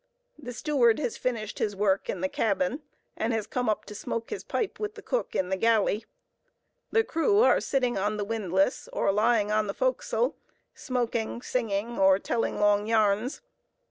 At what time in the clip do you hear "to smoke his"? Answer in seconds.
3.85-4.43